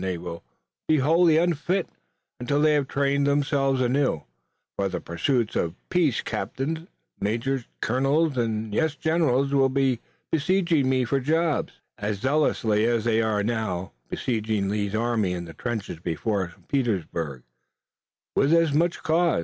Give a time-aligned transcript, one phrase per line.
[0.01, 0.43] They will
[0.87, 1.87] be wholly unfit,
[2.39, 4.23] until they have trained themselves anew,
[4.75, 6.21] for the pursuits of peace.
[6.23, 6.87] Captains,
[7.19, 9.99] majors, colonels and, yes, generals, will be
[10.31, 15.99] besieging me for jobs, as zealously as they're now besieging Lee's army in the trenches
[15.99, 17.43] before Petersburg,
[18.35, 19.39] and with as much cause.